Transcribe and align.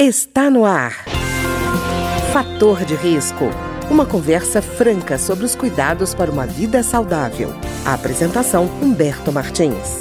Está 0.00 0.48
no 0.48 0.64
ar. 0.64 0.92
Fator 2.32 2.84
de 2.84 2.94
risco. 2.94 3.46
Uma 3.90 4.06
conversa 4.06 4.62
franca 4.62 5.18
sobre 5.18 5.44
os 5.44 5.56
cuidados 5.56 6.14
para 6.14 6.30
uma 6.30 6.46
vida 6.46 6.84
saudável. 6.84 7.48
A 7.84 7.94
apresentação 7.94 8.66
Humberto 8.80 9.32
Martins. 9.32 9.98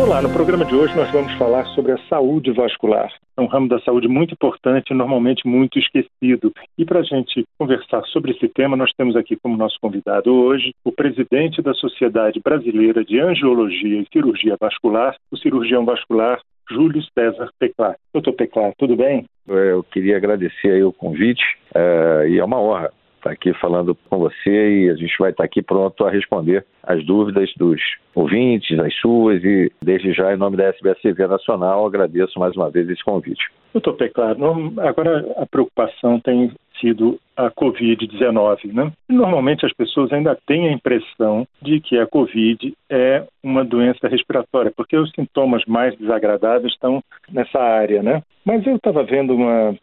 Olá, 0.00 0.22
no 0.22 0.30
programa 0.32 0.64
de 0.64 0.74
hoje 0.74 0.96
nós 0.96 1.10
vamos 1.12 1.30
falar 1.34 1.66
sobre 1.74 1.92
a 1.92 1.98
saúde 2.08 2.50
vascular. 2.52 3.12
É 3.36 3.42
um 3.42 3.46
ramo 3.46 3.68
da 3.68 3.78
saúde 3.80 4.08
muito 4.08 4.32
importante 4.32 4.90
e 4.90 4.94
normalmente 4.94 5.46
muito 5.46 5.78
esquecido. 5.78 6.50
E 6.78 6.86
para 6.86 7.00
a 7.00 7.04
gente 7.04 7.44
conversar 7.58 8.02
sobre 8.06 8.32
esse 8.32 8.48
tema, 8.48 8.74
nós 8.74 8.90
temos 8.96 9.16
aqui 9.16 9.36
como 9.36 9.54
nosso 9.54 9.76
convidado 9.82 10.32
hoje 10.32 10.72
o 10.82 10.90
presidente 10.90 11.60
da 11.60 11.74
Sociedade 11.74 12.40
Brasileira 12.42 13.04
de 13.04 13.20
Angiologia 13.20 14.00
e 14.00 14.08
Cirurgia 14.10 14.56
Vascular, 14.58 15.14
o 15.30 15.36
cirurgião 15.36 15.84
vascular 15.84 16.40
Júlio 16.70 17.02
César 17.12 17.50
Peclar. 17.58 17.96
Doutor 18.12 18.32
Peclar, 18.34 18.72
tudo 18.78 18.96
bem? 18.96 19.26
Eu 19.46 19.82
queria 19.82 20.16
agradecer 20.16 20.70
aí 20.70 20.82
o 20.82 20.92
convite 20.92 21.42
uh, 21.74 22.26
e 22.26 22.38
é 22.38 22.44
uma 22.44 22.60
honra 22.60 22.90
estar 23.24 23.30
aqui 23.30 23.54
falando 23.54 23.96
com 24.08 24.18
você 24.18 24.84
e 24.84 24.90
a 24.90 24.94
gente 24.94 25.14
vai 25.18 25.30
estar 25.30 25.44
aqui 25.44 25.62
pronto 25.62 26.04
a 26.04 26.10
responder 26.10 26.64
as 26.82 27.04
dúvidas 27.04 27.50
dos 27.56 27.80
ouvintes, 28.14 28.78
as 28.78 28.94
suas 28.96 29.42
e 29.42 29.72
desde 29.82 30.12
já 30.12 30.34
em 30.34 30.36
nome 30.36 30.56
da 30.56 30.68
SBSV 30.68 31.26
Nacional 31.26 31.86
agradeço 31.86 32.38
mais 32.38 32.54
uma 32.54 32.70
vez 32.70 32.88
esse 32.88 33.02
convite. 33.02 33.44
Doutor 33.72 33.94
Peclar, 33.94 34.36
agora 34.78 35.34
a 35.36 35.46
preocupação 35.46 36.20
tem 36.20 36.52
sido 36.80 37.18
a 37.36 37.50
Covid-19. 37.50 38.72
Né? 38.72 38.92
Normalmente 39.08 39.64
as 39.64 39.72
pessoas 39.72 40.12
ainda 40.12 40.38
têm 40.46 40.68
a 40.68 40.72
impressão 40.72 41.46
de 41.60 41.80
que 41.80 41.98
a 41.98 42.06
Covid 42.06 42.72
é 42.90 43.24
uma 43.42 43.64
doença 43.64 44.06
respiratória, 44.06 44.72
porque 44.76 44.96
os 44.96 45.10
sintomas 45.12 45.64
mais 45.66 45.96
desagradáveis 45.98 46.72
estão 46.72 47.02
nessa 47.32 47.58
área. 47.58 48.02
Né? 48.02 48.22
Mas 48.44 48.66
eu 48.66 48.76
estava 48.76 49.02
vendo 49.02 49.34
uma 49.34 49.74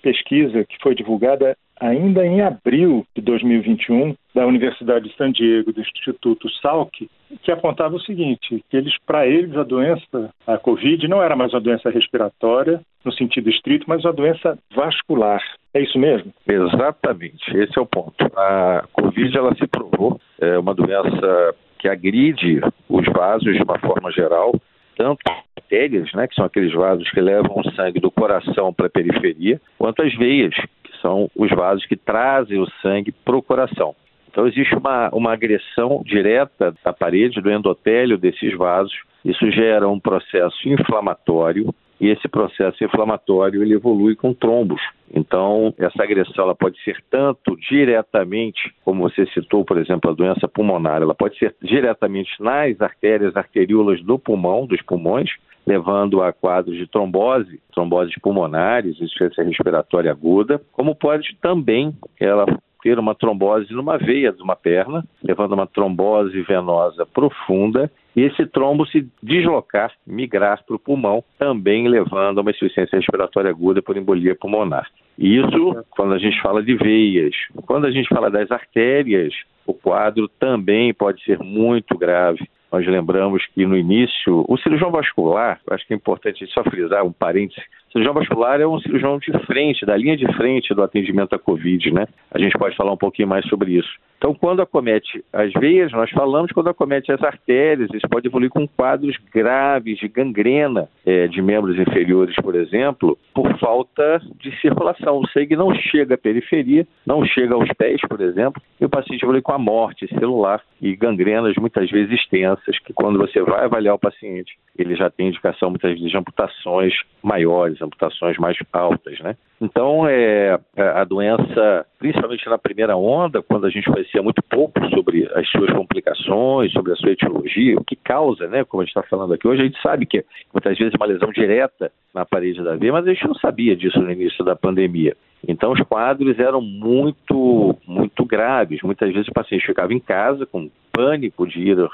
pesquisa 0.00 0.64
que 0.64 0.76
foi 0.82 0.94
divulgada 0.94 1.56
ainda 1.80 2.26
em 2.26 2.42
abril 2.42 3.06
de 3.16 3.22
2021 3.22 4.14
da 4.34 4.46
Universidade 4.46 5.08
de 5.08 5.16
San 5.16 5.32
Diego, 5.32 5.72
do 5.72 5.80
Instituto 5.80 6.48
Salk, 6.60 7.08
que 7.42 7.50
apontava 7.50 7.96
o 7.96 8.00
seguinte, 8.00 8.62
que 8.68 8.76
eles, 8.76 8.94
para 9.06 9.26
eles, 9.26 9.56
a 9.56 9.62
doença, 9.62 10.30
a 10.46 10.58
Covid, 10.58 11.08
não 11.08 11.22
era 11.22 11.34
mais 11.34 11.54
uma 11.54 11.60
doença 11.60 11.88
respiratória, 11.88 12.82
no 13.02 13.12
sentido 13.12 13.48
estrito, 13.48 13.86
mas 13.88 14.04
uma 14.04 14.12
doença 14.12 14.58
vascular. 14.74 15.40
É 15.72 15.80
isso 15.80 15.98
mesmo? 15.98 16.32
Exatamente, 16.46 17.56
esse 17.56 17.78
é 17.78 17.80
o 17.80 17.86
ponto. 17.86 18.14
A 18.36 18.84
Covid, 18.92 19.36
ela 19.36 19.54
se 19.54 19.66
provou 19.66 20.20
é 20.40 20.58
uma 20.58 20.74
doença 20.74 21.54
que 21.78 21.88
agride 21.88 22.60
os 22.88 23.06
vasos 23.06 23.54
de 23.54 23.62
uma 23.62 23.78
forma 23.78 24.10
geral, 24.10 24.52
tanto 24.96 25.22
artérias, 25.70 26.12
né, 26.12 26.26
que 26.26 26.34
são 26.34 26.44
aqueles 26.44 26.72
vasos 26.72 27.08
que 27.10 27.20
levam 27.20 27.56
o 27.56 27.70
sangue 27.72 28.00
do 28.00 28.10
coração 28.10 28.72
para 28.72 28.86
a 28.86 28.90
periferia, 28.90 29.60
quanto 29.78 30.02
as 30.02 30.12
veias, 30.16 30.54
que 30.82 30.96
são 31.00 31.30
os 31.36 31.50
vasos 31.50 31.86
que 31.86 31.96
trazem 31.96 32.58
o 32.58 32.68
sangue 32.82 33.12
para 33.12 33.36
o 33.36 33.42
coração. 33.42 33.94
Então, 34.28 34.46
existe 34.46 34.74
uma, 34.76 35.08
uma 35.12 35.32
agressão 35.32 36.02
direta 36.04 36.74
da 36.84 36.92
parede, 36.92 37.40
do 37.40 37.50
endotélio 37.50 38.16
desses 38.16 38.56
vasos. 38.56 38.92
Isso 39.24 39.50
gera 39.50 39.88
um 39.88 39.98
processo 39.98 40.68
inflamatório 40.68 41.74
e 42.00 42.08
esse 42.08 42.28
processo 42.28 42.82
inflamatório 42.82 43.62
ele 43.62 43.74
evolui 43.74 44.14
com 44.14 44.32
trombos. 44.32 44.80
Então, 45.12 45.74
essa 45.78 46.02
agressão 46.02 46.44
ela 46.44 46.54
pode 46.54 46.80
ser 46.84 46.96
tanto 47.10 47.56
diretamente, 47.68 48.72
como 48.84 49.02
você 49.02 49.26
citou, 49.34 49.64
por 49.64 49.76
exemplo, 49.78 50.10
a 50.10 50.14
doença 50.14 50.46
pulmonar, 50.46 51.02
ela 51.02 51.14
pode 51.14 51.36
ser 51.36 51.54
diretamente 51.60 52.30
nas 52.40 52.80
artérias, 52.80 53.36
arteríolas 53.36 54.00
do 54.02 54.16
pulmão, 54.16 54.64
dos 54.64 54.80
pulmões, 54.82 55.30
levando 55.66 56.22
a 56.22 56.32
quadros 56.32 56.76
de 56.76 56.86
trombose, 56.86 57.60
tromboses 57.72 58.14
pulmonares, 58.20 59.00
insuficiência 59.00 59.44
respiratória 59.44 60.10
aguda, 60.10 60.60
como 60.72 60.94
pode 60.94 61.36
também 61.40 61.94
ela 62.18 62.46
ter 62.82 62.98
uma 62.98 63.14
trombose 63.14 63.72
numa 63.72 63.98
veia 63.98 64.32
de 64.32 64.42
uma 64.42 64.56
perna, 64.56 65.04
levando 65.22 65.52
a 65.52 65.56
uma 65.56 65.66
trombose 65.66 66.40
venosa 66.42 67.04
profunda, 67.06 67.90
e 68.16 68.22
esse 68.22 68.46
trombo 68.46 68.86
se 68.86 69.06
deslocar, 69.22 69.92
migrar 70.06 70.64
para 70.64 70.76
o 70.76 70.78
pulmão, 70.78 71.22
também 71.38 71.86
levando 71.88 72.38
a 72.38 72.40
uma 72.40 72.50
insuficiência 72.50 72.96
respiratória 72.96 73.50
aguda 73.50 73.82
por 73.82 73.96
embolia 73.96 74.34
pulmonar. 74.34 74.86
Isso 75.18 75.84
quando 75.90 76.14
a 76.14 76.18
gente 76.18 76.40
fala 76.40 76.62
de 76.62 76.74
veias. 76.74 77.34
Quando 77.66 77.86
a 77.86 77.90
gente 77.90 78.08
fala 78.08 78.30
das 78.30 78.50
artérias, 78.50 79.34
o 79.66 79.74
quadro 79.74 80.26
também 80.26 80.92
pode 80.94 81.22
ser 81.24 81.38
muito 81.38 81.96
grave. 81.96 82.48
Nós 82.72 82.86
lembramos 82.86 83.44
que 83.46 83.66
no 83.66 83.76
início, 83.76 84.44
o 84.48 84.56
cirurgião 84.58 84.90
vascular, 84.90 85.60
acho 85.70 85.86
que 85.86 85.92
é 85.92 85.96
importante 85.96 86.46
só 86.48 86.62
frisar 86.62 87.04
um 87.04 87.12
parêntese, 87.12 87.60
o 87.90 87.92
cirurgião 87.92 88.14
vascular 88.14 88.60
é 88.60 88.66
um 88.66 88.78
cirurgião 88.78 89.18
de 89.18 89.32
frente, 89.46 89.84
da 89.84 89.96
linha 89.96 90.16
de 90.16 90.24
frente 90.36 90.72
do 90.72 90.82
atendimento 90.82 91.34
à 91.34 91.38
Covid, 91.40 91.92
né? 91.92 92.06
A 92.30 92.38
gente 92.38 92.56
pode 92.56 92.76
falar 92.76 92.92
um 92.92 92.96
pouquinho 92.96 93.26
mais 93.26 93.44
sobre 93.48 93.72
isso. 93.72 93.90
Então, 94.16 94.32
quando 94.32 94.60
acomete 94.60 95.24
as 95.32 95.52
veias, 95.54 95.90
nós 95.92 96.10
falamos, 96.10 96.52
quando 96.52 96.68
acomete 96.68 97.10
as 97.10 97.20
artérias, 97.22 97.88
isso 97.92 98.06
pode 98.08 98.28
evoluir 98.28 98.50
com 98.50 98.68
quadros 98.68 99.16
graves 99.34 99.98
de 99.98 100.06
gangrena 100.06 100.88
é, 101.04 101.26
de 101.26 101.42
membros 101.42 101.78
inferiores, 101.78 102.36
por 102.36 102.54
exemplo, 102.54 103.18
por 103.34 103.58
falta 103.58 104.20
de 104.38 104.54
circulação. 104.60 105.18
O 105.18 105.28
sangue 105.28 105.56
não 105.56 105.74
chega 105.74 106.14
à 106.14 106.18
periferia, 106.18 106.86
não 107.04 107.24
chega 107.24 107.54
aos 107.54 107.68
pés, 107.72 108.00
por 108.08 108.20
exemplo, 108.20 108.62
e 108.80 108.84
o 108.84 108.90
paciente 108.90 109.22
evolui 109.22 109.40
com 109.40 109.52
a 109.52 109.58
morte 109.58 110.06
celular 110.18 110.62
e 110.80 110.94
gangrenas 110.94 111.56
muitas 111.56 111.90
vezes 111.90 112.12
extensas, 112.12 112.78
que 112.80 112.92
quando 112.92 113.18
você 113.18 113.40
vai 113.42 113.64
avaliar 113.64 113.94
o 113.94 113.98
paciente, 113.98 114.54
ele 114.82 114.96
já 114.96 115.10
tem 115.10 115.28
indicação 115.28 115.70
muitas 115.70 115.92
vezes 115.92 116.10
de 116.10 116.16
amputações 116.16 116.94
maiores, 117.22 117.80
amputações 117.80 118.36
mais 118.38 118.56
altas, 118.72 119.18
né? 119.20 119.36
Então, 119.60 120.08
é, 120.08 120.58
é, 120.74 120.82
a 120.82 121.04
doença, 121.04 121.86
principalmente 121.98 122.48
na 122.48 122.56
primeira 122.56 122.96
onda, 122.96 123.42
quando 123.42 123.66
a 123.66 123.70
gente 123.70 123.90
conhecia 123.90 124.22
muito 124.22 124.42
pouco 124.42 124.80
sobre 124.88 125.30
as 125.34 125.46
suas 125.50 125.70
complicações, 125.72 126.72
sobre 126.72 126.92
a 126.92 126.96
sua 126.96 127.10
etiologia, 127.10 127.78
o 127.78 127.84
que 127.84 127.94
causa, 127.96 128.48
né, 128.48 128.64
como 128.64 128.82
a 128.82 128.84
gente 128.86 128.96
está 128.96 129.06
falando 129.08 129.34
aqui 129.34 129.46
hoje, 129.46 129.60
a 129.60 129.64
gente 129.66 129.82
sabe 129.82 130.06
que 130.06 130.24
muitas 130.52 130.78
vezes 130.78 130.94
é 130.94 130.96
uma 130.96 131.12
lesão 131.12 131.30
direta 131.30 131.92
na 132.14 132.24
parede 132.24 132.62
da 132.62 132.74
veia, 132.74 132.92
mas 132.92 133.06
a 133.06 133.12
gente 133.12 133.26
não 133.26 133.34
sabia 133.34 133.76
disso 133.76 134.00
no 134.00 134.10
início 134.10 134.42
da 134.44 134.56
pandemia. 134.56 135.14
Então, 135.46 135.72
os 135.72 135.80
quadros 135.82 136.38
eram 136.38 136.60
muito, 136.60 137.76
muito 137.86 138.24
graves. 138.24 138.82
Muitas 138.82 139.12
vezes 139.12 139.28
o 139.28 139.32
paciente 139.32 139.66
ficava 139.66 139.92
em 139.92 140.00
casa 140.00 140.46
com 140.46 140.70
pânico 140.92 141.46
de 141.46 141.60
ir 141.60 141.78
uh, 141.78 141.90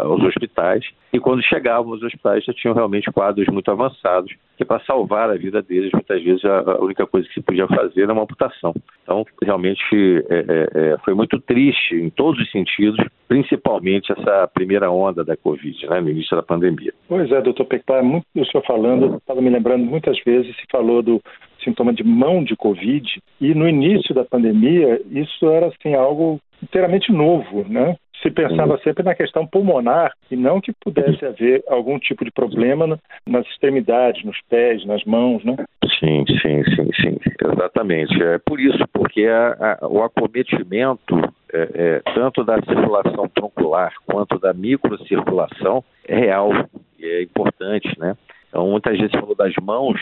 aos 0.00 0.22
hospitais 0.22 0.84
e 1.12 1.20
quando 1.20 1.42
chegavam 1.42 1.92
aos 1.92 2.02
hospitais 2.02 2.44
já 2.44 2.52
tinham 2.52 2.74
realmente 2.74 3.10
quadros 3.12 3.46
muito 3.48 3.70
avançados 3.70 4.34
que 4.56 4.64
para 4.64 4.80
salvar 4.80 5.30
a 5.30 5.36
vida 5.36 5.62
deles 5.62 5.90
muitas 5.92 6.22
vezes 6.22 6.44
a, 6.44 6.82
única 6.82 7.06
coisa 7.06 7.28
que 7.28 7.34
se 7.34 7.42
podia 7.42 7.68
fazer 7.68 8.02
era 8.02 8.12
uma 8.12 8.22
amputação. 8.22 8.74
Então 9.02 9.24
realmente 9.42 9.84
é, 10.28 10.38
é, 10.38 10.68
é, 10.74 10.98
foi 11.04 11.14
muito 11.14 11.38
triste 11.40 11.94
em 11.94 12.10
todos 12.10 12.40
os 12.40 12.50
sentidos, 12.50 12.98
principalmente 13.28 14.10
essa 14.12 14.48
primeira 14.52 14.90
onda 14.90 15.22
da 15.22 15.36
Covid, 15.36 15.86
né, 15.88 16.00
no 16.00 16.10
início 16.10 16.36
da 16.36 16.42
pandemia. 16.42 16.92
Pois 17.08 17.30
é, 17.30 17.40
doutor 17.40 17.66
Pectar, 17.66 18.02
muito 18.02 18.26
o 18.34 18.44
senhor 18.46 18.64
falando, 18.66 19.16
estava 19.16 19.40
me 19.40 19.50
lembrando 19.50 19.84
muitas 19.84 20.18
vezes 20.24 20.56
se 20.56 20.64
falou 20.70 21.02
do 21.02 21.20
sintoma 21.66 21.92
de 21.92 22.02
mão 22.04 22.42
de 22.42 22.56
Covid 22.56 23.06
e 23.40 23.54
no 23.54 23.68
início 23.68 24.14
da 24.14 24.24
pandemia 24.24 25.00
isso 25.10 25.50
era 25.50 25.66
assim 25.66 25.94
algo 25.94 26.40
inteiramente 26.62 27.12
novo, 27.12 27.66
né? 27.68 27.96
se 28.22 28.30
pensava 28.30 28.72
uhum. 28.72 28.78
sempre 28.78 29.02
na 29.02 29.14
questão 29.14 29.46
pulmonar 29.46 30.12
e 30.30 30.36
não 30.36 30.60
que 30.60 30.72
pudesse 30.72 31.24
haver 31.24 31.62
algum 31.68 31.98
tipo 31.98 32.24
de 32.24 32.30
problema 32.30 32.98
nas 33.26 33.46
extremidades, 33.46 34.24
nos 34.24 34.38
pés, 34.48 34.84
nas 34.86 35.04
mãos, 35.04 35.44
né? 35.44 35.56
Sim, 35.98 36.24
sim, 36.40 36.64
sim, 36.74 36.90
sim, 37.00 37.16
exatamente. 37.52 38.20
É 38.22 38.38
por 38.38 38.60
isso, 38.60 38.84
porque 38.92 39.26
a, 39.26 39.78
a, 39.80 39.88
o 39.88 40.02
acometimento 40.02 41.16
é, 41.52 41.68
é, 41.74 42.12
tanto 42.14 42.44
da 42.44 42.56
circulação 42.62 43.28
troncular 43.28 43.92
quanto 44.06 44.38
da 44.38 44.52
microcirculação 44.52 45.84
é 46.06 46.16
real 46.16 46.50
e 46.98 47.06
é 47.06 47.22
importante, 47.22 47.88
né? 47.98 48.16
Então, 48.56 48.68
muitas 48.68 48.96
vezes 48.96 49.12
falou 49.12 49.34
das 49.34 49.52
mãos, 49.60 50.00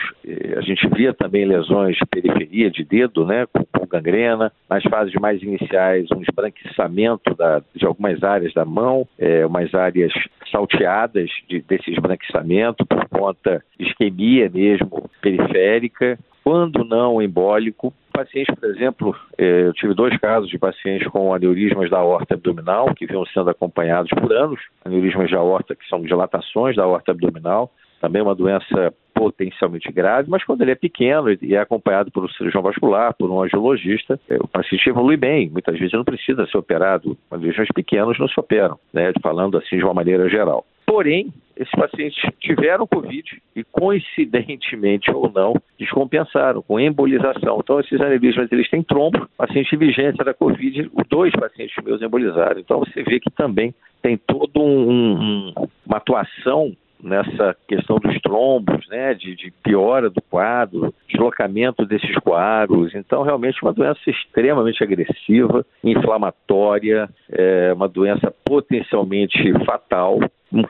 a 0.55 0.61
gente 0.61 0.87
via 0.95 1.13
também 1.13 1.43
lesões 1.43 1.97
de 1.97 2.05
periferia, 2.05 2.71
de 2.71 2.85
dedo, 2.85 3.25
né, 3.25 3.45
com, 3.51 3.65
com 3.65 3.85
gangrena. 3.85 4.49
Nas 4.69 4.81
fases 4.83 5.13
mais 5.15 5.43
iniciais, 5.43 6.07
um 6.15 6.21
esbranquiçamento 6.21 7.35
da, 7.35 7.61
de 7.75 7.85
algumas 7.85 8.23
áreas 8.23 8.53
da 8.53 8.63
mão, 8.63 9.05
é, 9.19 9.45
umas 9.45 9.75
áreas 9.75 10.13
salteadas 10.49 11.29
de, 11.49 11.59
desse 11.63 11.91
esbranquiçamento 11.91 12.85
por 12.85 13.05
conta 13.09 13.61
de 13.77 13.87
isquemia 13.87 14.49
mesmo 14.49 15.09
periférica. 15.21 16.17
Quando 16.41 16.85
não 16.85 17.21
embólico, 17.21 17.93
pacientes, 18.13 18.55
por 18.55 18.69
exemplo, 18.69 19.15
é, 19.37 19.63
eu 19.63 19.73
tive 19.73 19.93
dois 19.93 20.17
casos 20.17 20.49
de 20.49 20.57
pacientes 20.57 21.09
com 21.09 21.33
aneurismas 21.33 21.89
da 21.89 21.97
aorta 21.97 22.35
abdominal, 22.35 22.95
que 22.95 23.05
vinham 23.05 23.25
sendo 23.25 23.49
acompanhados 23.49 24.11
por 24.11 24.31
anos, 24.31 24.61
aneurismas 24.85 25.29
da 25.29 25.39
aorta 25.39 25.75
que 25.75 25.85
são 25.89 26.01
dilatações 26.01 26.77
da 26.77 26.83
aorta 26.83 27.11
abdominal, 27.11 27.69
também 27.99 28.21
uma 28.21 28.35
doença 28.35 28.93
potencialmente 29.13 29.89
grave, 29.91 30.29
mas 30.29 30.43
quando 30.43 30.61
ele 30.61 30.71
é 30.71 30.75
pequeno 30.75 31.29
e 31.41 31.55
é 31.55 31.59
acompanhado 31.59 32.11
por 32.11 32.25
um 32.25 32.29
cirurgião 32.29 32.61
vascular, 32.61 33.13
por 33.13 33.31
um 33.31 33.41
angiologista, 33.41 34.19
é, 34.29 34.35
o 34.35 34.47
paciente 34.47 34.89
evolui 34.89 35.15
bem. 35.15 35.49
Muitas 35.49 35.79
vezes 35.79 35.93
não 35.93 36.03
precisa 36.03 36.45
ser 36.47 36.57
operado. 36.57 37.17
Quando 37.29 37.43
legiões 37.43 37.69
pequenos 37.73 38.19
não 38.19 38.27
se 38.27 38.37
operam, 38.37 38.77
né? 38.93 39.13
falando 39.23 39.57
assim 39.57 39.77
de 39.77 39.83
uma 39.83 39.93
maneira 39.93 40.29
geral. 40.29 40.65
Porém, 40.85 41.33
esses 41.57 41.73
pacientes 41.73 42.21
tiveram 42.39 42.85
Covid 42.85 43.41
e, 43.55 43.63
coincidentemente 43.63 45.09
ou 45.09 45.31
não, 45.33 45.55
descompensaram 45.79 46.61
com 46.61 46.79
embolização. 46.79 47.59
Então, 47.63 47.79
esses 47.79 47.99
aneurismas, 47.99 48.51
eles 48.51 48.69
têm 48.69 48.83
trombo, 48.83 49.27
paciente 49.37 49.71
de 49.71 49.77
vigência 49.77 50.23
da 50.23 50.33
Covid, 50.33 50.91
dois 51.09 51.33
pacientes 51.33 51.75
meus 51.83 52.01
embolizaram. 52.01 52.59
Então, 52.59 52.79
você 52.79 53.01
vê 53.01 53.19
que 53.19 53.31
também 53.31 53.73
tem 54.01 54.17
toda 54.17 54.59
um, 54.59 55.49
um, 55.49 55.53
uma 55.87 55.97
atuação 55.97 56.75
nessa 57.05 57.55
questão 57.67 57.97
dos 57.97 58.19
trombos, 58.21 58.87
né, 58.89 59.13
de, 59.13 59.35
de, 59.35 59.51
piora 59.63 60.09
do 60.09 60.21
quadro, 60.21 60.93
deslocamento 61.07 61.85
desses 61.85 62.15
quadros. 62.15 62.95
Então, 62.95 63.21
realmente, 63.21 63.61
uma 63.61 63.71
doença 63.71 63.99
extremamente 64.07 64.83
agressiva, 64.83 65.63
inflamatória, 65.83 67.07
é, 67.29 67.71
uma 67.73 67.87
doença 67.87 68.33
potencialmente 68.43 69.53
fatal. 69.65 70.19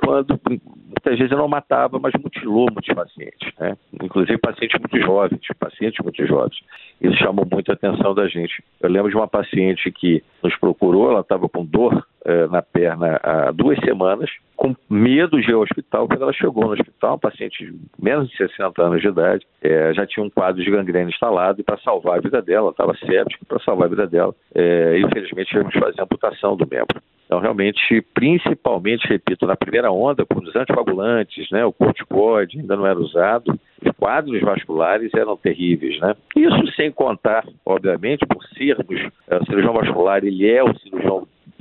Quando 0.04 0.40
muitas 0.48 1.20
vezes 1.20 1.38
não 1.38 1.48
matava, 1.48 2.00
mas 2.00 2.14
mutilou 2.22 2.68
muitos 2.72 2.94
pacientes, 2.94 3.52
né? 3.60 3.78
inclusive 4.02 4.38
pacientes 4.38 4.80
muito 4.80 5.00
jovens, 5.00 5.40
pacientes 5.60 6.04
muito 6.04 6.26
jovens. 6.26 6.58
Isso 7.00 7.16
chamou 7.18 7.48
muito 7.50 7.70
a 7.70 7.76
atenção 7.76 8.14
da 8.14 8.28
gente. 8.28 8.64
Eu 8.82 8.90
lembro 8.90 9.10
de 9.10 9.16
uma 9.16 9.28
paciente 9.28 9.92
que 9.92 10.24
nos 10.44 10.56
procurou, 10.58 11.12
ela 11.12 11.22
estava 11.22 11.48
com 11.48 11.64
dor 11.64 12.06
na 12.50 12.62
perna 12.62 13.20
há 13.22 13.52
duas 13.52 13.78
semanas, 13.80 14.30
com 14.56 14.76
medo 14.90 15.40
de 15.40 15.50
ir 15.50 15.54
ao 15.54 15.62
hospital. 15.62 16.08
Quando 16.08 16.24
ela 16.24 16.34
chegou 16.34 16.64
no 16.64 16.74
hospital, 16.74 17.12
uma 17.12 17.20
paciente 17.20 17.66
de 17.66 17.78
menos 18.02 18.30
de 18.30 18.38
60 18.38 18.82
anos 18.82 19.02
de 19.02 19.08
idade, 19.08 19.46
eh, 19.62 19.94
já 19.94 20.06
tinha 20.08 20.26
um 20.26 20.30
quadro 20.30 20.64
de 20.64 20.72
gangrena 20.72 21.10
instalado 21.10 21.60
e 21.60 21.64
para 21.64 21.78
salvar 21.78 22.18
a 22.18 22.22
vida 22.22 22.42
dela, 22.42 22.72
estava 22.72 22.96
séptica, 22.98 23.46
para 23.48 23.60
salvar 23.60 23.88
a 23.88 23.90
vida 23.90 24.08
dela, 24.08 24.34
eh, 24.54 25.00
infelizmente 25.00 25.50
tivemos 25.50 25.74
que 25.74 25.80
fazer 25.80 26.00
a 26.00 26.04
amputação 26.04 26.56
do 26.56 26.68
membro. 26.68 27.02
Então, 27.26 27.40
realmente, 27.40 28.02
principalmente, 28.14 29.08
repito, 29.08 29.48
na 29.48 29.56
primeira 29.56 29.92
onda, 29.92 30.26
com 30.26 30.40
os 30.40 30.56
anticoagulantes, 30.56 31.50
né, 31.52 31.66
o 31.66 31.74
corticoide 31.74 32.60
ainda 32.60 32.76
não 32.76 32.86
era 32.86 33.00
usado, 33.00 33.60
os 33.84 33.92
quadros 33.98 34.40
vasculares 34.42 35.12
eram 35.14 35.36
terríveis, 35.36 36.00
né? 36.00 36.16
Isso 36.36 36.72
sem 36.76 36.92
contar, 36.92 37.44
obviamente, 37.66 38.26
por 38.28 38.44
sermos, 38.56 39.02
o 39.28 39.46
cirurgião 39.46 39.74
vascular, 39.74 40.24
ele 40.24 40.48
é 40.48 40.64
o 40.64 40.78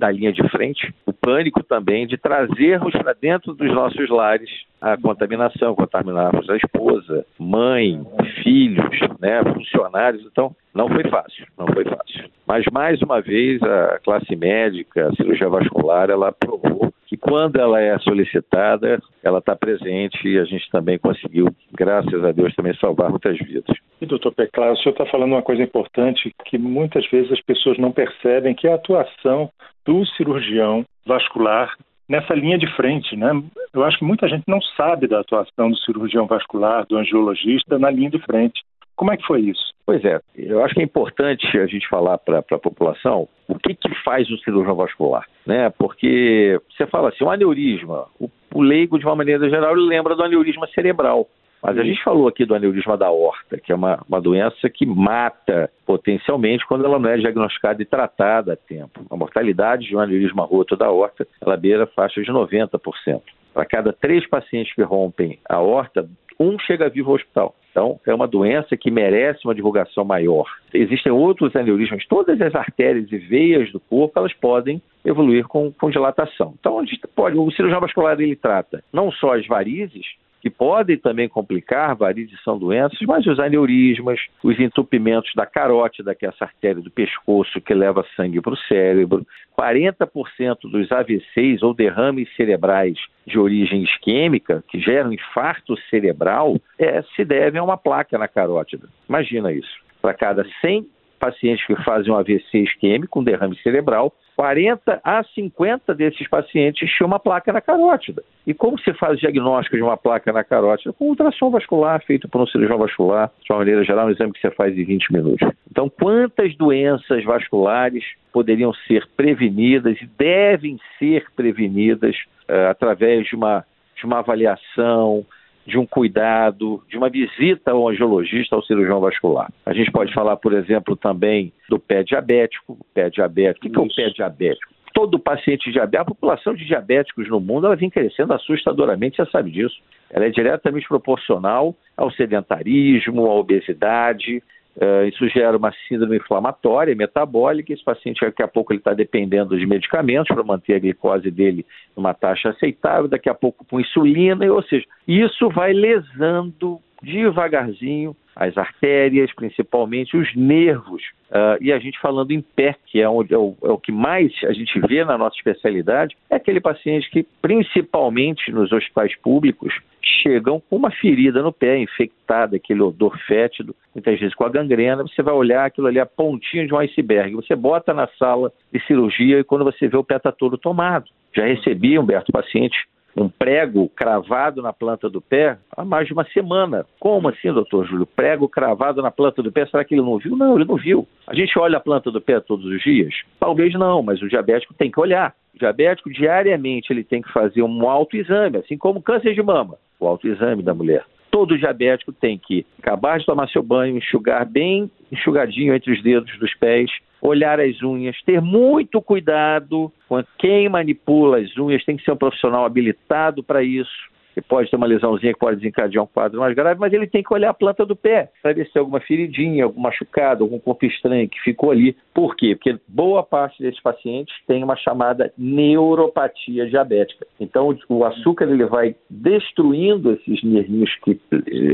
da 0.04 0.10
linha 0.10 0.32
de 0.34 0.46
frente, 0.50 0.94
o 1.06 1.14
pânico 1.14 1.62
também 1.62 2.06
de 2.06 2.18
trazermos 2.18 2.92
para 2.92 3.14
dentro 3.14 3.54
dos 3.54 3.72
nossos 3.72 4.10
lares 4.10 4.50
a 4.78 4.98
contaminação, 4.98 5.74
contaminarmos 5.74 6.50
a 6.50 6.56
esposa, 6.56 7.24
mãe, 7.38 8.04
filhos, 8.42 9.00
né, 9.18 9.42
funcionários. 9.42 10.22
Então, 10.30 10.54
não 10.74 10.88
foi 10.90 11.04
fácil, 11.04 11.46
não 11.58 11.66
foi 11.68 11.84
fácil. 11.84 12.28
Mas, 12.46 12.66
mais 12.70 13.00
uma 13.00 13.22
vez, 13.22 13.62
a 13.62 13.98
classe 14.04 14.36
médica, 14.36 15.08
a 15.08 15.14
cirurgia 15.14 15.48
vascular, 15.48 16.10
ela 16.10 16.30
provou 16.32 16.92
que 17.06 17.16
quando 17.16 17.56
ela 17.56 17.80
é 17.80 17.98
solicitada, 18.00 19.00
ela 19.22 19.38
está 19.38 19.56
presente 19.56 20.28
e 20.28 20.38
a 20.38 20.44
gente 20.44 20.68
também 20.70 20.98
conseguiu, 20.98 21.48
graças 21.72 22.22
a 22.22 22.32
Deus, 22.32 22.54
também 22.54 22.74
salvar 22.74 23.08
muitas 23.08 23.38
vidas. 23.38 23.74
E, 24.02 24.04
doutor 24.04 24.34
Peclar, 24.34 24.72
o 24.72 24.76
senhor 24.76 24.92
está 24.92 25.06
falando 25.06 25.32
uma 25.32 25.42
coisa 25.42 25.62
importante 25.62 26.30
que 26.44 26.58
muitas 26.58 27.08
vezes 27.08 27.32
as 27.32 27.40
pessoas 27.40 27.78
não 27.78 27.90
percebem, 27.90 28.54
que 28.54 28.66
é 28.66 28.72
a 28.72 28.74
atuação 28.74 29.50
do 29.84 30.04
cirurgião 30.06 30.84
vascular 31.06 31.75
nessa 32.08 32.34
linha 32.34 32.58
de 32.58 32.66
frente, 32.76 33.16
né? 33.16 33.31
Eu 33.72 33.84
acho 33.84 33.98
que 33.98 34.04
muita 34.04 34.28
gente 34.28 34.44
não 34.46 34.60
sabe 34.76 35.06
da 35.06 35.20
atuação 35.20 35.70
do 35.70 35.76
cirurgião 35.78 36.26
vascular, 36.26 36.86
do 36.86 36.96
angiologista 36.96 37.78
na 37.78 37.90
linha 37.90 38.10
de 38.10 38.19
frente. 38.20 38.62
Como 38.96 39.12
é 39.12 39.16
que 39.16 39.26
foi 39.26 39.40
isso? 39.40 39.72
Pois 39.84 40.04
é, 40.04 40.20
eu 40.36 40.64
acho 40.64 40.75
que 40.75 40.81
é 40.81 40.84
importante 40.84 41.46
a 41.58 41.66
gente 41.66 41.88
falar 41.88 42.16
para 42.19 42.38
a 42.38 42.58
população 42.58 43.28
o 43.48 43.58
que, 43.58 43.75
que 43.75 43.94
faz 44.02 44.31
o 44.31 44.38
cirurgião 44.38 44.76
vascular, 44.76 45.26
né? 45.46 45.70
Porque 45.70 46.58
você 46.70 46.86
fala 46.86 47.08
assim, 47.08 47.25
um 47.25 47.31
aneurisma, 47.31 48.06
o, 48.19 48.31
o 48.54 48.62
leigo, 48.62 48.98
de 48.98 49.04
uma 49.04 49.16
maneira 49.16 49.48
geral, 49.50 49.75
lembra 49.75 50.14
do 50.14 50.22
aneurisma 50.22 50.66
cerebral. 50.69 51.28
Mas 51.64 51.78
a 51.78 51.82
gente 51.82 52.05
falou 52.05 52.28
aqui 52.28 52.44
do 52.44 52.55
aneurisma 52.55 52.94
da 52.94 53.06
aorta, 53.06 53.58
que 53.58 53.72
é 53.72 53.75
uma, 53.75 53.99
uma 54.06 54.20
doença 54.20 54.69
que 54.69 54.84
mata 54.84 55.70
potencialmente 55.87 56.66
quando 56.66 56.84
ela 56.84 56.99
não 56.99 57.08
é 57.08 57.16
diagnosticada 57.16 57.81
e 57.81 57.87
tratada 57.87 58.52
a 58.52 58.56
tempo. 58.56 59.00
A 59.11 59.16
mortalidade 59.16 59.87
de 59.87 59.96
um 59.96 60.00
aneurisma 60.00 60.44
roto 60.44 60.76
da 60.76 60.84
aorta, 60.84 61.26
ela 61.40 61.56
beira 61.56 61.87
faixa 61.87 62.20
de 62.20 62.31
90%. 62.31 63.22
Para 63.55 63.64
cada 63.64 63.94
três 63.94 64.28
pacientes 64.28 64.75
que 64.75 64.82
rompem 64.82 65.38
a 65.49 65.55
aorta, 65.55 66.06
um 66.38 66.58
chega 66.58 66.90
vivo 66.90 67.11
ao 67.11 67.16
hospital. 67.16 67.55
Então, 67.70 67.99
é 68.06 68.14
uma 68.14 68.28
doença 68.28 68.76
que 68.76 68.90
merece 68.90 69.40
uma 69.44 69.55
divulgação 69.55 70.05
maior. 70.05 70.44
Existem 70.72 71.10
outros 71.10 71.56
aneurismas, 71.56 72.06
todas 72.06 72.40
as 72.43 72.55
artérias 72.55 73.10
e 73.10 73.17
veias 73.17 73.72
do 73.72 73.81
corpo, 73.81 74.19
elas 74.19 74.34
podem 74.34 74.82
evoluir 75.05 75.46
com, 75.49 75.72
com 75.72 75.90
dilatação. 75.90 76.55
Então, 76.60 76.78
a 76.78 76.84
gente 76.84 77.00
pode, 77.17 77.37
o 77.37 77.50
cirurgião 77.50 77.81
vascular 77.81 78.20
ele 78.20 78.37
trata 78.37 78.84
não 78.93 79.10
só 79.10 79.34
as 79.34 79.46
varizes, 79.46 80.06
que 80.44 80.50
podem 80.50 80.99
também 80.99 81.26
complicar, 81.26 81.96
varizes 81.96 82.38
são 82.44 82.58
doenças, 82.58 82.99
mas 83.08 83.26
os 83.26 83.41
aneurismas, 83.41 84.20
os 84.43 84.61
entupimentos 84.61 85.32
da 85.35 85.46
carótida, 85.46 86.14
que 86.14 86.26
é 86.26 86.29
essa 86.29 86.44
artéria 86.44 86.82
do 86.82 86.91
pescoço 86.91 87.62
que 87.62 87.73
leva 87.73 88.05
sangue 88.14 88.43
para 88.43 88.52
o 88.52 88.56
cérebro, 88.69 89.26
40% 89.58 90.70
dos 90.70 90.93
AVCs 90.93 91.62
ou 91.62 91.73
derrames 91.73 92.29
cerebrais 92.37 92.99
de 93.26 93.38
origem 93.38 93.85
isquêmica, 93.85 94.62
que 94.69 94.79
geram 94.79 95.14
infarto 95.14 95.79
cerebral, 95.88 96.61
é, 96.79 97.00
se 97.17 97.25
devem 97.25 97.58
a 97.58 97.64
uma 97.64 97.79
placa 97.79 98.19
na 98.19 98.29
carótida. 98.29 98.87
Imagina 99.08 99.50
isso. 99.50 99.82
Para 100.02 100.12
cada 100.12 100.44
100 100.61 100.87
pacientes 101.24 101.66
que 101.66 101.74
fazem 101.82 102.12
um 102.12 102.16
AVC 102.16 102.58
isquêmico, 102.58 103.18
um 103.18 103.24
derrame 103.24 103.56
cerebral, 103.62 104.12
40 104.36 105.00
a 105.02 105.24
50 105.24 105.94
desses 105.94 106.28
pacientes 106.28 106.90
tinham 106.90 107.06
uma 107.06 107.18
placa 107.18 107.50
na 107.50 107.62
carótida. 107.62 108.22
E 108.46 108.52
como 108.52 108.78
se 108.78 108.92
faz 108.94 109.14
o 109.14 109.20
diagnóstico 109.20 109.76
de 109.76 109.82
uma 109.82 109.96
placa 109.96 110.30
na 110.32 110.44
carótida? 110.44 110.92
Com 110.92 111.08
ultrassom 111.08 111.50
vascular 111.50 112.04
feito 112.04 112.28
por 112.28 112.42
um 112.42 112.46
cirurgião 112.46 112.78
vascular, 112.78 113.30
de 113.42 113.50
uma 113.50 113.60
maneira 113.60 113.82
geral, 113.84 114.06
um 114.06 114.10
exame 114.10 114.32
que 114.32 114.40
você 114.40 114.50
faz 114.50 114.76
em 114.76 114.84
20 114.84 115.12
minutos. 115.12 115.48
Então, 115.70 115.88
quantas 115.88 116.54
doenças 116.56 117.24
vasculares 117.24 118.04
poderiam 118.30 118.74
ser 118.86 119.08
prevenidas 119.16 119.96
e 120.02 120.06
devem 120.18 120.78
ser 120.98 121.24
prevenidas 121.34 122.14
uh, 122.50 122.68
através 122.70 123.26
de 123.26 123.34
uma, 123.34 123.64
de 123.96 124.04
uma 124.04 124.18
avaliação, 124.18 125.24
de 125.66 125.78
um 125.78 125.87
cuidado, 125.87 126.82
de 126.88 126.96
uma 126.96 127.08
visita 127.08 127.70
ao 127.70 127.88
angiologista, 127.88 128.55
ao 128.55 128.62
cirurgião 128.62 129.00
vascular. 129.00 129.50
A 129.64 129.72
gente 129.72 129.90
pode 129.90 130.12
falar, 130.12 130.37
por 130.37 130.52
exemplo, 130.52 130.96
também 130.96 131.52
do 131.69 131.78
pé 131.78 132.02
diabético. 132.02 132.78
Pé 132.93 133.08
diabético. 133.11 133.66
O 133.66 133.70
que 133.70 133.78
é 133.78 133.82
o 133.82 133.88
pé 133.88 134.11
diabético? 134.14 134.72
Todo 134.93 135.19
paciente 135.19 135.72
diabético, 135.72 136.02
a 136.02 136.14
população 136.14 136.55
de 136.55 136.64
diabéticos 136.64 137.28
no 137.28 137.40
mundo, 137.40 137.66
ela 137.66 137.75
vem 137.75 137.90
crescendo 137.90 138.32
assustadoramente, 138.32 139.16
você 139.16 139.28
sabe 139.31 139.50
disso. 139.50 139.75
Ela 140.08 140.26
é 140.26 140.31
diretamente 140.31 140.87
proporcional 140.87 141.75
ao 141.96 142.12
sedentarismo, 142.12 143.26
à 143.26 143.34
obesidade, 143.34 144.40
Uh, 144.76 145.06
isso 145.06 145.28
gera 145.28 145.56
uma 145.56 145.72
síndrome 145.86 146.16
inflamatória, 146.16 146.96
metabólica. 146.96 147.72
Esse 147.72 147.84
paciente, 147.84 148.24
daqui 148.24 148.43
a 148.43 148.48
pouco, 148.48 148.72
ele 148.72 148.81
está 148.81 148.93
dependendo 148.93 149.56
de 149.56 149.66
medicamentos 149.66 150.34
para 150.34 150.43
manter 150.43 150.74
a 150.74 150.78
glicose 150.81 151.31
dele 151.31 151.64
numa 151.96 152.12
taxa 152.12 152.50
aceitável, 152.50 153.06
daqui 153.06 153.28
a 153.28 153.34
pouco 153.34 153.64
com 153.64 153.81
insulina, 153.81 154.44
ou 154.52 154.62
seja, 154.64 154.84
isso 155.06 155.48
vai 155.50 155.72
lesando 155.72 156.81
devagarzinho 157.05 158.17
as 158.37 158.56
artérias, 158.58 159.32
principalmente 159.34 160.17
os 160.17 160.34
nervos. 160.34 161.03
Uh, 161.31 161.58
e 161.61 161.73
a 161.73 161.79
gente 161.79 161.99
falando 162.01 162.32
em 162.32 162.41
pé, 162.41 162.77
que 162.87 163.01
é, 163.01 163.08
onde, 163.08 163.34
é, 163.34 163.39
o, 163.39 163.56
é 163.63 163.70
o 163.70 163.79
que 163.79 163.93
mais 163.93 164.32
a 164.44 164.53
gente 164.53 164.79
vê 164.81 165.05
na 165.05 165.17
nossa 165.17 165.37
especialidade, 165.37 166.17
é 166.31 166.37
aquele 166.37 166.61
paciente 166.61 167.08
que, 167.11 167.25
principalmente 167.41 168.51
nos 168.53 168.73
hospitais 168.73 169.17
públicos, 169.20 169.75
chegam 170.23 170.61
com 170.69 170.77
uma 170.77 170.91
ferida 170.91 171.43
no 171.43 171.53
pé, 171.53 171.79
infectada, 171.79 172.56
aquele 172.56 172.82
odor 172.82 173.17
fétido, 173.27 173.75
muitas 173.94 174.19
vezes 174.19 174.34
com 174.34 174.44
a 174.44 174.49
gangrena, 174.49 175.03
você 175.03 175.23
vai 175.23 175.34
olhar 175.34 175.65
aquilo 175.65 175.87
ali, 175.87 175.99
a 175.99 176.06
pontinha 176.06 176.67
de 176.67 176.75
um 176.75 176.79
iceberg. 176.79 177.34
Você 177.34 177.55
bota 177.55 177.93
na 177.94 178.06
sala 178.19 178.53
de 178.73 178.84
cirurgia 178.87 179.41
e 179.41 179.44
quando 179.44 179.65
você 179.65 179.89
vê 179.89 179.96
o 179.96 180.05
pé 180.05 180.17
está 180.17 180.32
todo 180.32 180.58
tomado. 180.58 181.06
Já 181.34 181.46
recebi, 181.46 181.99
Humberto, 181.99 182.32
paciente 182.32 182.77
um 183.16 183.28
prego 183.28 183.88
cravado 183.88 184.60
na 184.60 184.72
planta 184.72 185.08
do 185.08 185.20
pé 185.20 185.56
há 185.76 185.84
mais 185.84 186.06
de 186.06 186.12
uma 186.12 186.24
semana. 186.26 186.84
Como 186.98 187.28
assim, 187.28 187.52
doutor 187.52 187.86
Júlio? 187.86 188.06
Prego 188.06 188.48
cravado 188.48 189.00
na 189.00 189.10
planta 189.10 189.42
do 189.42 189.52
pé, 189.52 189.66
será 189.66 189.84
que 189.84 189.94
ele 189.94 190.02
não 190.02 190.18
viu? 190.18 190.36
Não, 190.36 190.56
ele 190.56 190.64
não 190.64 190.76
viu. 190.76 191.06
A 191.26 191.34
gente 191.34 191.58
olha 191.58 191.78
a 191.78 191.80
planta 191.80 192.10
do 192.10 192.20
pé 192.20 192.40
todos 192.40 192.64
os 192.64 192.82
dias? 192.82 193.14
Talvez 193.38 193.72
não, 193.74 194.02
mas 194.02 194.20
o 194.20 194.28
diabético 194.28 194.74
tem 194.74 194.90
que 194.90 195.00
olhar. 195.00 195.34
O 195.54 195.58
diabético, 195.58 196.10
diariamente, 196.10 196.92
ele 196.92 197.04
tem 197.04 197.22
que 197.22 197.32
fazer 197.32 197.62
um 197.62 197.88
autoexame, 197.88 198.58
assim 198.58 198.76
como 198.76 199.02
câncer 199.02 199.34
de 199.34 199.42
mama, 199.42 199.76
o 200.00 200.06
autoexame 200.06 200.62
da 200.62 200.74
mulher. 200.74 201.04
Todo 201.30 201.58
diabético 201.58 202.12
tem 202.12 202.38
que 202.38 202.64
acabar 202.78 203.18
de 203.18 203.26
tomar 203.26 203.48
seu 203.48 203.62
banho, 203.62 203.96
enxugar 203.96 204.44
bem 204.46 204.90
enxugadinho 205.10 205.74
entre 205.74 205.92
os 205.92 206.02
dedos 206.02 206.36
dos 206.38 206.54
pés, 206.54 206.90
olhar 207.24 207.58
as 207.58 207.82
unhas, 207.82 208.14
ter 208.26 208.40
muito 208.40 209.00
cuidado 209.00 209.90
com 210.06 210.22
quem 210.38 210.69
manipula 210.69 211.38
as 211.38 211.56
unhas, 211.56 211.82
tem 211.84 211.96
que 211.96 212.04
ser 212.04 212.12
um 212.12 212.16
profissional 212.16 212.66
habilitado 212.66 213.43
para 213.43 213.62
isso. 213.62 214.13
Ele 214.36 214.46
pode 214.48 214.70
ter 214.70 214.76
uma 214.76 214.86
lesãozinha 214.86 215.32
que 215.32 215.38
pode 215.38 215.56
desencadear 215.56 216.05
um 216.05 216.06
quadro 216.06 216.41
mais 216.41 216.55
grave, 216.55 216.81
mas 216.81 216.93
ele 216.93 217.06
tem 217.06 217.22
que 217.22 217.32
olhar 217.32 217.50
a 217.50 217.55
planta 217.55 217.84
do 217.84 217.96
pé 217.96 218.31
para 218.43 218.53
ver 218.53 218.67
se 218.67 218.72
tem 218.72 218.81
alguma 218.81 219.00
feridinha, 219.00 219.64
algum 219.64 219.81
machucado, 219.81 220.44
algum 220.44 220.58
corpo 220.58 220.84
estranho 220.86 221.29
que 221.29 221.41
ficou 221.41 221.70
ali. 221.70 221.96
Por 222.12 222.36
quê? 222.36 222.55
Porque 222.55 222.79
boa 222.88 223.22
parte 223.22 223.62
desses 223.62 223.81
pacientes 223.81 224.34
tem 224.46 224.62
uma 224.62 224.76
chamada 224.76 225.32
neuropatia 225.36 226.67
diabética. 226.67 227.26
Então, 227.41 227.76
o 227.88 228.05
açúcar 228.05 228.44
ele 228.44 228.67
vai 228.67 228.94
destruindo 229.08 230.12
esses 230.12 230.43
nervinhos 230.43 230.94
que 231.03 231.20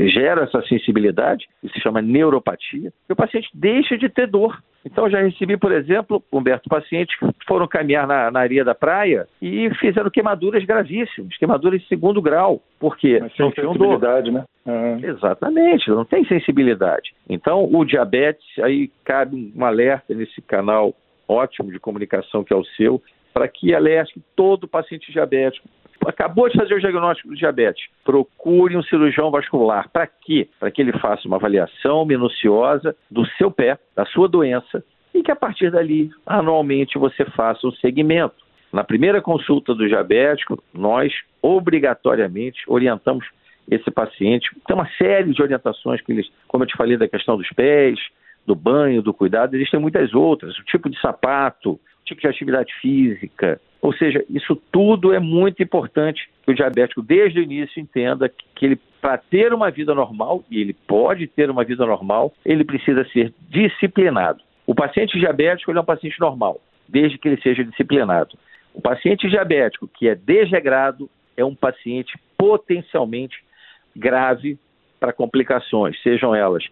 geram 0.09 0.43
essa 0.43 0.61
sensibilidade, 0.63 1.47
isso 1.63 1.73
se 1.73 1.81
chama 1.81 2.01
neuropatia, 2.01 2.91
e 3.09 3.13
o 3.13 3.15
paciente 3.15 3.49
deixa 3.53 3.97
de 3.97 4.09
ter 4.09 4.27
dor. 4.27 4.61
Então, 4.83 5.09
já 5.09 5.21
recebi, 5.21 5.57
por 5.57 5.71
exemplo, 5.71 6.23
Humberto, 6.31 6.67
pacientes 6.67 7.15
que 7.15 7.27
foram 7.47 7.67
caminhar 7.67 8.07
na, 8.07 8.31
na 8.31 8.39
areia 8.39 8.65
da 8.65 8.73
praia 8.73 9.27
e 9.41 9.69
fizeram 9.75 10.09
queimaduras 10.09 10.63
gravíssimas, 10.65 11.37
queimaduras 11.37 11.81
de 11.81 11.87
segundo 11.87 12.21
grau. 12.21 12.50
Por 12.79 12.97
quê? 12.97 13.19
Mas 13.21 13.35
sem 13.35 13.51
sensibilidade, 13.53 14.31
né? 14.31 14.43
Ah. 14.65 14.97
Exatamente, 15.01 15.89
não 15.89 16.05
tem 16.05 16.25
sensibilidade. 16.25 17.13
Então, 17.29 17.69
o 17.71 17.85
diabetes, 17.85 18.45
aí 18.59 18.89
cabe 19.05 19.53
um 19.55 19.65
alerta 19.65 20.13
nesse 20.13 20.41
canal 20.41 20.93
ótimo 21.27 21.71
de 21.71 21.79
comunicação 21.79 22.43
que 22.43 22.53
é 22.53 22.55
o 22.55 22.65
seu, 22.65 23.01
para 23.33 23.47
que 23.47 23.73
alerte 23.73 24.21
todo 24.35 24.67
paciente 24.67 25.11
diabético. 25.11 25.67
Acabou 26.05 26.49
de 26.49 26.57
fazer 26.57 26.73
o 26.73 26.79
diagnóstico 26.79 27.29
do 27.29 27.35
diabetes. 27.35 27.85
Procure 28.03 28.75
um 28.75 28.81
cirurgião 28.81 29.29
vascular. 29.29 29.87
Para 29.89 30.07
quê? 30.07 30.49
Para 30.59 30.71
que 30.71 30.81
ele 30.81 30.93
faça 30.93 31.27
uma 31.27 31.37
avaliação 31.37 32.05
minuciosa 32.05 32.95
do 33.09 33.25
seu 33.37 33.51
pé, 33.51 33.77
da 33.95 34.05
sua 34.07 34.27
doença, 34.27 34.83
e 35.13 35.21
que 35.21 35.31
a 35.31 35.35
partir 35.35 35.69
dali, 35.71 36.09
anualmente, 36.25 36.97
você 36.97 37.23
faça 37.25 37.67
um 37.67 37.71
segmento. 37.73 38.35
Na 38.71 38.83
primeira 38.83 39.21
consulta 39.21 39.75
do 39.75 39.87
diabético, 39.87 40.63
nós 40.73 41.13
obrigatoriamente 41.41 42.61
orientamos 42.67 43.25
esse 43.69 43.91
paciente. 43.91 44.49
Tem 44.65 44.75
uma 44.75 44.89
série 44.97 45.33
de 45.33 45.41
orientações 45.41 46.01
que 46.01 46.11
eles, 46.11 46.29
como 46.47 46.63
eu 46.63 46.67
te 46.67 46.77
falei, 46.77 46.97
da 46.97 47.07
questão 47.07 47.37
dos 47.37 47.49
pés, 47.49 47.99
do 48.45 48.55
banho, 48.55 49.01
do 49.01 49.13
cuidado, 49.13 49.55
existem 49.55 49.79
muitas 49.79 50.13
outras. 50.13 50.57
O 50.57 50.63
tipo 50.63 50.89
de 50.89 50.99
sapato, 50.99 51.79
tipo 52.05 52.21
de 52.21 52.27
atividade 52.27 52.73
física. 52.81 53.59
Ou 53.81 53.93
seja, 53.93 54.23
isso 54.29 54.55
tudo 54.71 55.13
é 55.13 55.19
muito 55.19 55.61
importante 55.61 56.29
que 56.43 56.51
o 56.51 56.55
diabético, 56.55 57.01
desde 57.01 57.39
o 57.39 57.43
início, 57.43 57.79
entenda 57.79 58.29
que 58.29 58.65
ele, 58.65 58.79
para 59.01 59.17
ter 59.17 59.53
uma 59.53 59.71
vida 59.71 59.95
normal, 59.95 60.43
e 60.49 60.61
ele 60.61 60.73
pode 60.73 61.27
ter 61.27 61.49
uma 61.49 61.63
vida 61.63 61.85
normal, 61.85 62.33
ele 62.45 62.63
precisa 62.63 63.03
ser 63.05 63.33
disciplinado. 63.49 64.43
O 64.67 64.75
paciente 64.75 65.17
diabético 65.17 65.71
é 65.71 65.79
um 65.79 65.83
paciente 65.83 66.19
normal, 66.19 66.61
desde 66.87 67.17
que 67.17 67.27
ele 67.27 67.41
seja 67.41 67.63
disciplinado. 67.63 68.37
O 68.73 68.81
paciente 68.81 69.27
diabético 69.29 69.87
que 69.87 70.07
é 70.07 70.15
desregrado 70.15 71.09
é 71.35 71.43
um 71.43 71.55
paciente 71.55 72.17
potencialmente 72.37 73.37
grave 73.95 74.57
para 74.99 75.11
complicações, 75.11 76.01
sejam 76.01 76.33
elas 76.33 76.63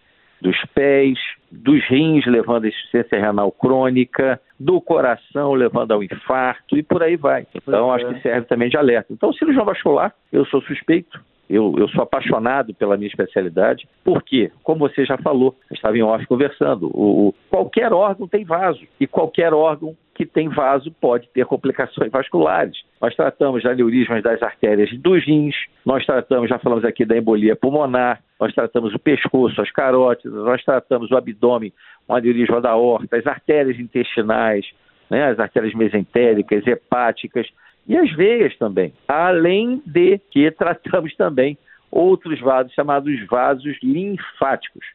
dos 0.41 0.57
pés, 0.73 1.17
dos 1.51 1.83
rins, 1.89 2.25
levando 2.25 2.65
a 2.65 2.67
insuficiência 2.69 3.19
renal 3.19 3.51
crônica, 3.51 4.39
do 4.59 4.79
coração, 4.79 5.53
levando 5.53 5.91
ao 5.91 6.03
infarto 6.03 6.77
e 6.77 6.83
por 6.83 7.03
aí 7.03 7.15
vai. 7.15 7.45
Então, 7.53 7.91
acho 7.91 8.07
que 8.13 8.21
serve 8.21 8.47
também 8.47 8.69
de 8.69 8.77
alerta. 8.77 9.11
Então, 9.11 9.33
cirurgião 9.33 9.65
vascular, 9.65 10.13
eu 10.31 10.45
sou 10.45 10.61
suspeito, 10.61 11.19
eu, 11.49 11.73
eu, 11.77 11.89
sou 11.89 12.03
apaixonado 12.03 12.73
pela 12.75 12.95
minha 12.95 13.07
especialidade, 13.07 13.87
porque, 14.03 14.51
como 14.63 14.87
você 14.87 15.03
já 15.03 15.17
falou, 15.17 15.55
estava 15.71 15.97
em 15.97 16.03
off 16.03 16.25
conversando, 16.27 16.91
o, 16.93 17.29
o, 17.29 17.35
qualquer 17.49 17.91
órgão 17.91 18.27
tem 18.27 18.45
vaso, 18.45 18.81
e 18.99 19.07
qualquer 19.07 19.53
órgão 19.53 19.95
que 20.13 20.25
tem 20.25 20.49
vaso 20.49 20.91
pode 20.99 21.27
ter 21.29 21.45
complicações 21.45 22.11
vasculares. 22.11 22.77
Nós 23.01 23.15
tratamos 23.15 23.61
de 23.61 23.69
aneurismas 23.69 24.21
das 24.21 24.43
artérias 24.43 24.91
dos 24.99 25.25
rins, 25.25 25.55
nós 25.85 26.05
tratamos, 26.05 26.49
já 26.49 26.59
falamos 26.59 26.85
aqui 26.85 27.05
da 27.05 27.17
embolia 27.17 27.55
pulmonar, 27.55 28.21
nós 28.39 28.53
tratamos 28.53 28.93
o 28.93 28.99
pescoço, 28.99 29.61
as 29.61 29.71
carótidas, 29.71 30.43
nós 30.43 30.63
tratamos 30.63 31.09
o 31.09 31.17
abdômen, 31.17 31.73
o 32.07 32.13
aneurisma 32.13 32.61
da 32.61 32.75
horta, 32.75 33.17
as 33.17 33.25
artérias 33.25 33.79
intestinais, 33.79 34.65
né, 35.09 35.29
as 35.29 35.39
artérias 35.39 35.73
mesentéricas, 35.73 36.67
hepáticas, 36.67 37.47
e 37.89 37.97
as 37.97 38.11
veias 38.15 38.55
também. 38.57 38.93
Além 39.07 39.81
de 39.83 40.19
que 40.29 40.49
tratamos 40.51 41.13
também 41.15 41.57
outros 41.91 42.39
vasos 42.39 42.71
chamados 42.73 43.19
vasos 43.25 43.75
linfáticos. 43.81 44.85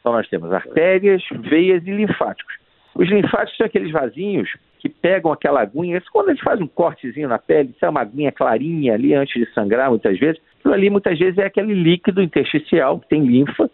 Então 0.00 0.12
nós 0.12 0.28
temos 0.28 0.52
artérias, 0.52 1.24
veias 1.40 1.84
e 1.84 1.90
linfáticos. 1.90 2.54
Os 2.94 3.08
linfáticos 3.08 3.56
são 3.56 3.66
aqueles 3.66 3.90
vasinhos 3.90 4.48
que 4.78 4.88
pegam 4.88 5.32
aquela 5.32 5.60
aguinha, 5.60 6.00
quando 6.12 6.28
a 6.28 6.34
gente 6.34 6.44
faz 6.44 6.60
um 6.60 6.68
cortezinho 6.68 7.28
na 7.28 7.38
pele, 7.38 7.70
isso 7.74 7.84
é 7.84 7.88
uma 7.88 8.02
aguinha 8.02 8.30
clarinha 8.30 8.94
ali 8.94 9.12
antes 9.12 9.34
de 9.34 9.52
sangrar 9.52 9.90
muitas 9.90 10.16
vezes, 10.16 10.40
aquilo 10.60 10.74
ali 10.74 10.88
muitas 10.88 11.18
vezes 11.18 11.38
é 11.38 11.46
aquele 11.46 11.74
líquido 11.74 12.22
intersticial 12.22 13.00
que 13.00 13.08
tem 13.08 13.26
linfa, 13.26 13.68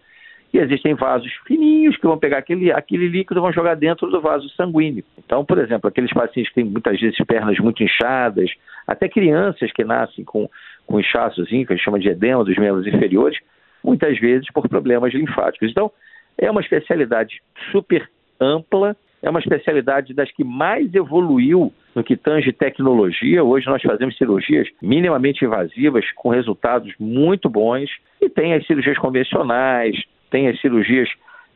e 0.52 0.58
existem 0.58 0.94
vasos 0.94 1.32
fininhos 1.46 1.96
que 1.96 2.06
vão 2.06 2.18
pegar 2.18 2.38
aquele, 2.38 2.70
aquele 2.70 3.08
líquido 3.08 3.40
e 3.40 3.42
vão 3.42 3.52
jogar 3.52 3.74
dentro 3.74 4.10
do 4.10 4.20
vaso 4.20 4.48
sanguíneo. 4.50 5.02
Então, 5.18 5.44
por 5.44 5.58
exemplo, 5.58 5.88
aqueles 5.88 6.12
pacientes 6.12 6.52
que 6.52 6.56
têm 6.56 6.64
muitas 6.64 7.00
vezes 7.00 7.16
pernas 7.26 7.58
muito 7.58 7.82
inchadas, 7.82 8.50
até 8.86 9.08
crianças 9.08 9.72
que 9.72 9.82
nascem 9.82 10.24
com, 10.24 10.48
com 10.86 11.00
inchaçozinho, 11.00 11.66
que 11.66 11.72
a 11.72 11.76
gente 11.76 11.84
chama 11.84 11.98
de 11.98 12.08
edema 12.08 12.44
dos 12.44 12.56
membros 12.56 12.86
inferiores, 12.86 13.38
muitas 13.82 14.18
vezes 14.18 14.46
por 14.52 14.68
problemas 14.68 15.14
linfáticos. 15.14 15.70
Então, 15.70 15.90
é 16.36 16.50
uma 16.50 16.60
especialidade 16.60 17.40
super 17.70 18.08
ampla, 18.38 18.94
é 19.22 19.30
uma 19.30 19.40
especialidade 19.40 20.12
das 20.12 20.30
que 20.32 20.44
mais 20.44 20.92
evoluiu 20.94 21.72
no 21.94 22.02
que 22.02 22.16
tange 22.16 22.52
tecnologia. 22.52 23.42
Hoje 23.42 23.66
nós 23.66 23.80
fazemos 23.80 24.16
cirurgias 24.18 24.68
minimamente 24.82 25.44
invasivas 25.44 26.04
com 26.12 26.28
resultados 26.28 26.92
muito 26.98 27.48
bons 27.48 27.88
e 28.20 28.28
tem 28.28 28.52
as 28.54 28.66
cirurgias 28.66 28.98
convencionais, 28.98 29.96
tem 30.32 30.48
as 30.48 30.58
cirurgias 30.60 31.08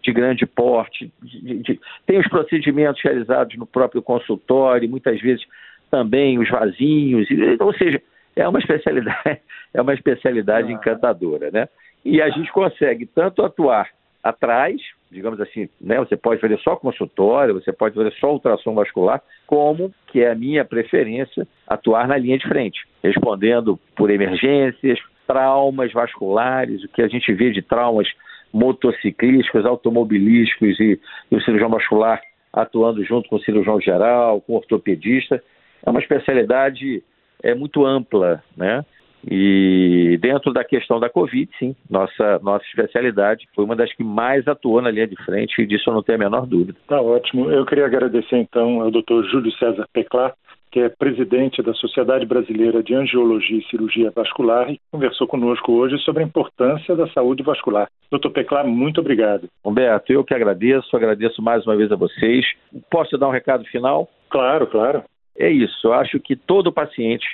de 0.02 0.12
grande 0.12 0.46
porte, 0.46 1.10
de, 1.20 1.58
de, 1.62 1.80
tem 2.06 2.20
os 2.20 2.28
procedimentos 2.28 3.02
realizados 3.02 3.56
no 3.56 3.66
próprio 3.66 4.00
consultório, 4.00 4.88
muitas 4.88 5.20
vezes 5.20 5.44
também 5.90 6.38
os 6.38 6.48
vasinhos, 6.48 7.26
ou 7.58 7.72
seja, 7.74 8.00
é 8.36 8.46
uma 8.46 8.60
especialidade, 8.60 9.40
é 9.74 9.82
uma 9.82 9.94
especialidade 9.94 10.68
ah. 10.68 10.72
encantadora, 10.72 11.50
né? 11.50 11.68
E 12.04 12.22
a 12.22 12.28
gente 12.28 12.52
consegue 12.52 13.06
tanto 13.06 13.42
atuar 13.42 13.88
atrás, 14.22 14.80
digamos 15.10 15.40
assim, 15.40 15.68
né? 15.80 15.98
Você 15.98 16.16
pode 16.16 16.40
fazer 16.40 16.58
só 16.58 16.76
consultório, 16.76 17.54
você 17.54 17.72
pode 17.72 17.94
fazer 17.94 18.12
só 18.12 18.32
ultrassom 18.32 18.74
vascular, 18.74 19.20
como 19.46 19.92
que 20.08 20.20
é 20.20 20.30
a 20.30 20.34
minha 20.36 20.64
preferência, 20.64 21.48
atuar 21.66 22.06
na 22.06 22.16
linha 22.16 22.38
de 22.38 22.46
frente, 22.46 22.86
respondendo 23.02 23.78
por 23.96 24.10
emergências, 24.10 25.00
traumas 25.26 25.92
vasculares, 25.92 26.84
o 26.84 26.88
que 26.88 27.02
a 27.02 27.08
gente 27.08 27.32
vê 27.32 27.50
de 27.50 27.62
traumas 27.62 28.06
motociclísticos, 28.52 29.64
automobilísticos 29.64 30.78
e, 30.80 31.00
e 31.30 31.36
o 31.36 31.40
cirurgião 31.42 31.70
vascular 31.70 32.20
atuando 32.52 33.04
junto 33.04 33.28
com 33.28 33.36
o 33.36 33.40
cirurgião 33.40 33.78
geral, 33.80 34.40
com 34.40 34.54
o 34.54 34.56
ortopedista. 34.56 35.42
É 35.84 35.90
uma 35.90 36.00
especialidade 36.00 37.02
é 37.42 37.54
muito 37.54 37.84
ampla, 37.84 38.42
né? 38.56 38.84
E 39.28 40.18
dentro 40.20 40.52
da 40.52 40.62
questão 40.62 41.00
da 41.00 41.10
Covid, 41.10 41.50
sim, 41.58 41.74
nossa, 41.90 42.38
nossa 42.42 42.64
especialidade 42.66 43.48
foi 43.54 43.64
uma 43.64 43.74
das 43.74 43.92
que 43.92 44.04
mais 44.04 44.46
atuou 44.46 44.80
na 44.80 44.90
linha 44.90 45.06
de 45.06 45.16
frente 45.24 45.60
e 45.60 45.66
disso 45.66 45.90
eu 45.90 45.94
não 45.94 46.02
tenho 46.02 46.16
a 46.16 46.24
menor 46.24 46.46
dúvida. 46.46 46.78
Tá 46.86 47.00
ótimo. 47.00 47.50
Eu 47.50 47.66
queria 47.66 47.86
agradecer 47.86 48.36
então 48.36 48.80
ao 48.80 48.90
Dr. 48.90 49.24
Júlio 49.30 49.50
César 49.52 49.86
Peclar, 49.92 50.32
que 50.70 50.80
é 50.80 50.88
presidente 50.88 51.62
da 51.62 51.72
Sociedade 51.74 52.26
Brasileira 52.26 52.82
de 52.82 52.94
Angiologia 52.94 53.58
e 53.58 53.64
Cirurgia 53.70 54.12
Vascular, 54.14 54.70
e 54.70 54.80
conversou 54.90 55.26
conosco 55.26 55.72
hoje 55.72 55.98
sobre 55.98 56.22
a 56.22 56.26
importância 56.26 56.94
da 56.94 57.08
saúde 57.08 57.42
vascular. 57.42 57.88
Doutor 58.10 58.30
Peclar, 58.30 58.66
muito 58.66 59.00
obrigado. 59.00 59.48
Humberto, 59.64 60.12
eu 60.12 60.24
que 60.24 60.34
agradeço, 60.34 60.96
agradeço 60.96 61.40
mais 61.42 61.66
uma 61.66 61.76
vez 61.76 61.90
a 61.90 61.96
vocês. 61.96 62.44
Posso 62.90 63.16
dar 63.16 63.28
um 63.28 63.32
recado 63.32 63.64
final? 63.66 64.08
Claro, 64.28 64.66
claro. 64.66 65.02
É 65.38 65.50
isso, 65.50 65.86
eu 65.88 65.92
acho 65.92 66.18
que 66.20 66.34
todo 66.34 66.72
paciente 66.72 67.26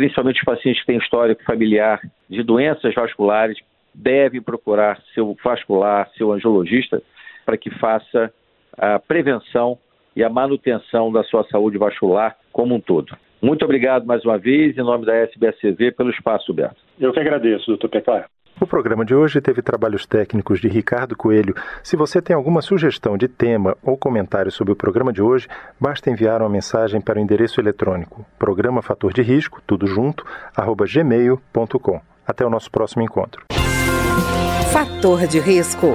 principalmente 0.00 0.38
os 0.38 0.44
pacientes 0.46 0.80
que 0.80 0.86
têm 0.86 0.96
histórico 0.96 1.44
familiar 1.44 2.00
de 2.26 2.42
doenças 2.42 2.94
vasculares, 2.94 3.58
devem 3.94 4.40
procurar 4.40 4.98
seu 5.14 5.36
vascular, 5.44 6.08
seu 6.16 6.32
angiologista, 6.32 7.02
para 7.44 7.58
que 7.58 7.68
faça 7.68 8.32
a 8.78 8.98
prevenção 8.98 9.76
e 10.14 10.22
a 10.24 10.28
manutenção 10.28 11.12
da 11.12 11.22
sua 11.24 11.44
saúde 11.44 11.78
vascular 11.78 12.36
como 12.52 12.74
um 12.74 12.80
todo. 12.80 13.16
Muito 13.40 13.64
obrigado 13.64 14.06
mais 14.06 14.24
uma 14.24 14.36
vez, 14.36 14.76
em 14.76 14.82
nome 14.82 15.06
da 15.06 15.14
SBSV, 15.16 15.92
pelo 15.92 16.10
espaço, 16.10 16.52
Beto. 16.52 16.76
Eu 16.98 17.12
que 17.12 17.20
agradeço, 17.20 17.66
doutor 17.66 17.88
Peclar. 17.88 18.28
O 18.60 18.66
programa 18.66 19.06
de 19.06 19.14
hoje 19.14 19.40
teve 19.40 19.62
trabalhos 19.62 20.04
técnicos 20.04 20.60
de 20.60 20.68
Ricardo 20.68 21.16
Coelho. 21.16 21.54
Se 21.82 21.96
você 21.96 22.20
tem 22.20 22.36
alguma 22.36 22.60
sugestão 22.60 23.16
de 23.16 23.26
tema 23.26 23.74
ou 23.82 23.96
comentário 23.96 24.52
sobre 24.52 24.74
o 24.74 24.76
programa 24.76 25.14
de 25.14 25.22
hoje, 25.22 25.48
basta 25.80 26.10
enviar 26.10 26.42
uma 26.42 26.50
mensagem 26.50 27.00
para 27.00 27.18
o 27.18 27.22
endereço 27.22 27.58
eletrônico 27.58 28.26
programa 28.38 28.82
fator 28.82 29.14
de 29.14 29.22
risco, 29.22 29.62
tudo 29.66 29.86
junto, 29.86 30.26
arroba 30.54 30.84
gmail.com. 30.86 32.00
Até 32.26 32.44
o 32.44 32.50
nosso 32.50 32.70
próximo 32.70 33.02
encontro. 33.02 33.46
Fator 34.70 35.26
de 35.26 35.40
risco, 35.40 35.94